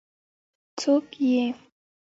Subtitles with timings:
[0.39, 1.43] ـ څوک یې؟